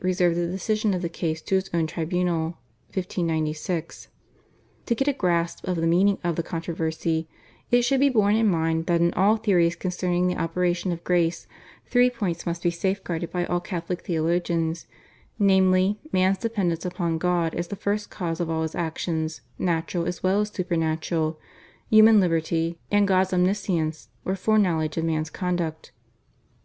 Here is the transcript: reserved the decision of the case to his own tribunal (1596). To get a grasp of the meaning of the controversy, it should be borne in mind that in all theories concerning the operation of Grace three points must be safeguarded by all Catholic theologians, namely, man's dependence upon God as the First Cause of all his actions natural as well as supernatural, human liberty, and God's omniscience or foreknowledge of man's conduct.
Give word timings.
reserved 0.00 0.36
the 0.36 0.46
decision 0.46 0.94
of 0.94 1.02
the 1.02 1.08
case 1.08 1.42
to 1.42 1.56
his 1.56 1.68
own 1.74 1.88
tribunal 1.88 2.56
(1596). 2.94 4.06
To 4.86 4.94
get 4.94 5.08
a 5.08 5.12
grasp 5.12 5.66
of 5.66 5.74
the 5.74 5.88
meaning 5.88 6.18
of 6.22 6.36
the 6.36 6.42
controversy, 6.44 7.28
it 7.68 7.82
should 7.82 7.98
be 7.98 8.08
borne 8.08 8.36
in 8.36 8.46
mind 8.46 8.86
that 8.86 9.00
in 9.00 9.12
all 9.14 9.36
theories 9.38 9.74
concerning 9.74 10.28
the 10.28 10.36
operation 10.36 10.92
of 10.92 11.02
Grace 11.02 11.48
three 11.84 12.08
points 12.10 12.46
must 12.46 12.62
be 12.62 12.70
safeguarded 12.70 13.32
by 13.32 13.44
all 13.46 13.58
Catholic 13.58 14.02
theologians, 14.02 14.86
namely, 15.36 15.98
man's 16.12 16.38
dependence 16.38 16.84
upon 16.84 17.18
God 17.18 17.52
as 17.52 17.66
the 17.66 17.74
First 17.74 18.08
Cause 18.08 18.38
of 18.38 18.48
all 18.48 18.62
his 18.62 18.76
actions 18.76 19.40
natural 19.58 20.06
as 20.06 20.22
well 20.22 20.42
as 20.42 20.50
supernatural, 20.50 21.40
human 21.90 22.20
liberty, 22.20 22.78
and 22.92 23.08
God's 23.08 23.32
omniscience 23.32 24.10
or 24.24 24.36
foreknowledge 24.36 24.96
of 24.96 25.04
man's 25.04 25.28
conduct. 25.28 25.90